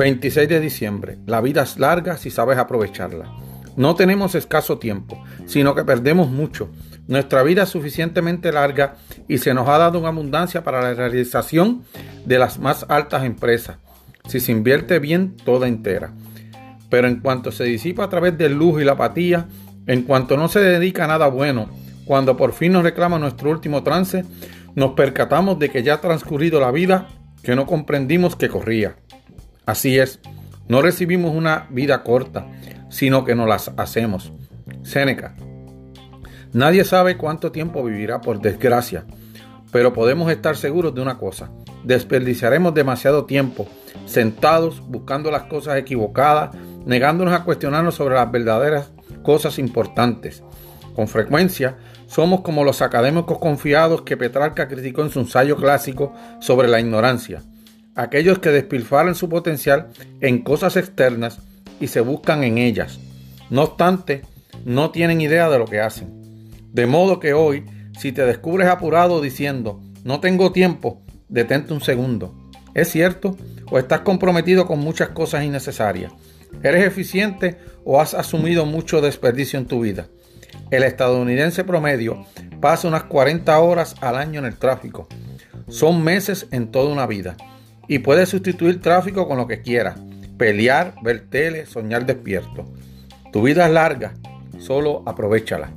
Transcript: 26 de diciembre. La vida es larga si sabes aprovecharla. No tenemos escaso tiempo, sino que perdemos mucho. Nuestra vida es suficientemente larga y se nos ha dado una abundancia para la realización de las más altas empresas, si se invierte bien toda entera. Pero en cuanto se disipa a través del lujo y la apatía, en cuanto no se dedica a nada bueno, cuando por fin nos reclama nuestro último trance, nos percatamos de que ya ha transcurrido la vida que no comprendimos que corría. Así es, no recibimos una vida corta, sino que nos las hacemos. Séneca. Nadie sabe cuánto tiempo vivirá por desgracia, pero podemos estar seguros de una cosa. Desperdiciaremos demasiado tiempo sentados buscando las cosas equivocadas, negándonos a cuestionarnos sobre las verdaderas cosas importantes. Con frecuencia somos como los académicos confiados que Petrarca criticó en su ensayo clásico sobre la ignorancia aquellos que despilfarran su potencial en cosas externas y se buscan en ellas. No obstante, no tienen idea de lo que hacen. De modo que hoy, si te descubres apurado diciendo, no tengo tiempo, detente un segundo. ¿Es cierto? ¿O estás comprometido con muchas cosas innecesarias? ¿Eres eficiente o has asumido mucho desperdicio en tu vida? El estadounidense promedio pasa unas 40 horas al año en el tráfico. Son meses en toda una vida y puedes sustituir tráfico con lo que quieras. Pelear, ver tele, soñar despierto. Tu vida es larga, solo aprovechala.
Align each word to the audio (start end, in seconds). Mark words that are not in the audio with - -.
26 0.00 0.48
de 0.48 0.60
diciembre. 0.60 1.18
La 1.26 1.42
vida 1.42 1.62
es 1.62 1.78
larga 1.78 2.16
si 2.16 2.30
sabes 2.30 2.56
aprovecharla. 2.56 3.30
No 3.76 3.94
tenemos 3.96 4.34
escaso 4.34 4.78
tiempo, 4.78 5.22
sino 5.44 5.74
que 5.74 5.84
perdemos 5.84 6.30
mucho. 6.30 6.70
Nuestra 7.06 7.42
vida 7.42 7.64
es 7.64 7.68
suficientemente 7.68 8.50
larga 8.50 8.96
y 9.28 9.36
se 9.38 9.52
nos 9.52 9.68
ha 9.68 9.76
dado 9.76 9.98
una 9.98 10.08
abundancia 10.08 10.64
para 10.64 10.80
la 10.80 10.94
realización 10.94 11.82
de 12.24 12.38
las 12.38 12.58
más 12.58 12.86
altas 12.88 13.24
empresas, 13.24 13.76
si 14.26 14.40
se 14.40 14.52
invierte 14.52 15.00
bien 15.00 15.36
toda 15.36 15.68
entera. 15.68 16.14
Pero 16.88 17.06
en 17.06 17.20
cuanto 17.20 17.52
se 17.52 17.64
disipa 17.64 18.04
a 18.04 18.08
través 18.08 18.38
del 18.38 18.54
lujo 18.54 18.80
y 18.80 18.84
la 18.84 18.92
apatía, 18.92 19.48
en 19.86 20.04
cuanto 20.04 20.38
no 20.38 20.48
se 20.48 20.60
dedica 20.60 21.04
a 21.04 21.08
nada 21.08 21.26
bueno, 21.28 21.68
cuando 22.06 22.36
por 22.36 22.54
fin 22.54 22.72
nos 22.72 22.84
reclama 22.84 23.18
nuestro 23.18 23.50
último 23.50 23.82
trance, 23.82 24.24
nos 24.74 24.92
percatamos 24.92 25.58
de 25.58 25.70
que 25.70 25.82
ya 25.82 25.94
ha 25.94 26.00
transcurrido 26.00 26.60
la 26.60 26.70
vida 26.70 27.08
que 27.42 27.56
no 27.56 27.66
comprendimos 27.66 28.36
que 28.36 28.48
corría. 28.48 28.96
Así 29.66 29.98
es, 29.98 30.20
no 30.68 30.82
recibimos 30.82 31.34
una 31.34 31.66
vida 31.70 32.02
corta, 32.02 32.46
sino 32.88 33.24
que 33.24 33.34
nos 33.34 33.48
las 33.48 33.72
hacemos. 33.76 34.32
Séneca. 34.82 35.34
Nadie 36.52 36.84
sabe 36.84 37.16
cuánto 37.16 37.52
tiempo 37.52 37.84
vivirá 37.84 38.20
por 38.20 38.40
desgracia, 38.40 39.04
pero 39.72 39.92
podemos 39.92 40.30
estar 40.30 40.56
seguros 40.56 40.94
de 40.94 41.00
una 41.00 41.18
cosa. 41.18 41.50
Desperdiciaremos 41.84 42.74
demasiado 42.74 43.24
tiempo 43.24 43.68
sentados 44.04 44.82
buscando 44.88 45.30
las 45.30 45.44
cosas 45.44 45.78
equivocadas, 45.78 46.50
negándonos 46.84 47.34
a 47.34 47.44
cuestionarnos 47.44 47.94
sobre 47.94 48.16
las 48.16 48.30
verdaderas 48.30 48.90
cosas 49.22 49.58
importantes. 49.58 50.42
Con 50.94 51.08
frecuencia 51.08 51.76
somos 52.06 52.40
como 52.40 52.64
los 52.64 52.82
académicos 52.82 53.38
confiados 53.38 54.02
que 54.02 54.16
Petrarca 54.16 54.68
criticó 54.68 55.02
en 55.02 55.10
su 55.10 55.20
ensayo 55.20 55.56
clásico 55.56 56.12
sobre 56.40 56.68
la 56.68 56.80
ignorancia 56.80 57.42
aquellos 57.94 58.38
que 58.38 58.50
despilfarran 58.50 59.14
su 59.14 59.28
potencial 59.28 59.88
en 60.20 60.42
cosas 60.42 60.76
externas 60.76 61.38
y 61.80 61.88
se 61.88 62.00
buscan 62.00 62.44
en 62.44 62.58
ellas. 62.58 62.98
No 63.50 63.62
obstante, 63.62 64.22
no 64.64 64.90
tienen 64.90 65.20
idea 65.20 65.48
de 65.48 65.58
lo 65.58 65.66
que 65.66 65.80
hacen. 65.80 66.50
De 66.72 66.86
modo 66.86 67.20
que 67.20 67.32
hoy, 67.32 67.64
si 67.98 68.12
te 68.12 68.24
descubres 68.24 68.68
apurado 68.68 69.20
diciendo, 69.20 69.80
no 70.04 70.20
tengo 70.20 70.52
tiempo, 70.52 71.02
detente 71.28 71.72
un 71.72 71.80
segundo. 71.80 72.34
¿Es 72.74 72.88
cierto? 72.88 73.36
¿O 73.70 73.78
estás 73.78 74.00
comprometido 74.00 74.66
con 74.66 74.78
muchas 74.78 75.08
cosas 75.08 75.44
innecesarias? 75.44 76.12
¿Eres 76.62 76.86
eficiente 76.86 77.58
o 77.84 78.00
has 78.00 78.14
asumido 78.14 78.66
mucho 78.66 79.00
desperdicio 79.00 79.58
en 79.58 79.66
tu 79.66 79.80
vida? 79.80 80.06
El 80.70 80.84
estadounidense 80.84 81.64
promedio 81.64 82.24
pasa 82.60 82.86
unas 82.86 83.04
40 83.04 83.58
horas 83.58 83.96
al 84.00 84.16
año 84.16 84.38
en 84.38 84.46
el 84.46 84.56
tráfico. 84.56 85.08
Son 85.68 86.02
meses 86.04 86.46
en 86.52 86.70
toda 86.70 86.92
una 86.92 87.06
vida 87.06 87.36
y 87.88 87.98
puedes 87.98 88.28
sustituir 88.28 88.80
tráfico 88.80 89.26
con 89.26 89.36
lo 89.36 89.48
que 89.48 89.62
quieras. 89.62 89.98
Pelear, 90.38 90.94
ver 91.02 91.28
tele, 91.28 91.66
soñar 91.66 92.06
despierto. 92.06 92.72
Tu 93.32 93.42
vida 93.42 93.66
es 93.66 93.72
larga, 93.72 94.14
solo 94.58 95.02
aprovechala. 95.06 95.72